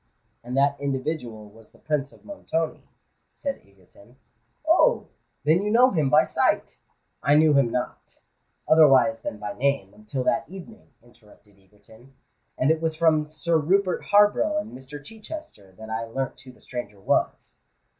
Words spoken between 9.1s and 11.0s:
than by name, until that evening,"